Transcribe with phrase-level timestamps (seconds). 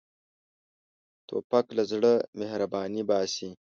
[1.27, 3.49] توپک له زړه مهرباني باسي.